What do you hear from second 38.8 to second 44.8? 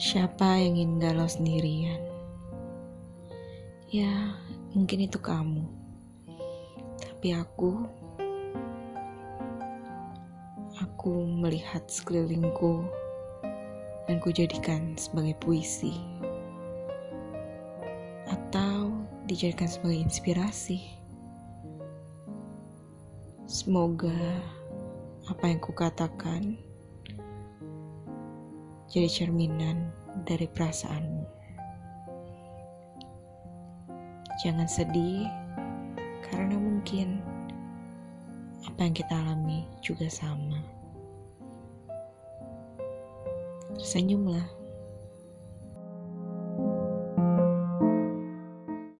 yang kita alami juga sama. Senyumlah.